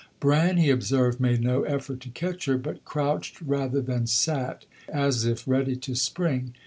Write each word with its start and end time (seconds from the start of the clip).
Bran, 0.19 0.57
he 0.57 0.71
observed, 0.71 1.19
made 1.19 1.41
no 1.43 1.61
effort 1.61 1.99
to 1.99 2.09
catch 2.09 2.45
her, 2.45 2.57
but 2.57 2.83
crouched 2.83 3.39
rather 3.39 3.81
than 3.81 4.07
sat, 4.07 4.65
as 4.89 5.25
if 5.25 5.47
ready 5.47 5.75
to 5.75 5.93
spring. 5.93 6.55